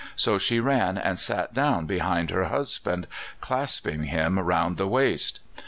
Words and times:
So 0.15 0.39
she 0.39 0.59
ran 0.59 0.97
and 0.97 1.19
sat 1.19 1.53
down 1.53 1.85
behind 1.85 2.31
her 2.31 2.45
husband, 2.45 3.05
clasping 3.39 4.05
him 4.05 4.39
round 4.39 4.77
the 4.77 4.87
waist. 4.87 5.41